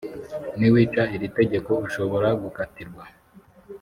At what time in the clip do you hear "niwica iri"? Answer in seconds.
0.57-1.27